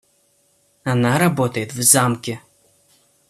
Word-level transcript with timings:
Она 0.83 1.19
работает 1.19 1.73
в 1.75 1.81
Замке. 1.83 2.41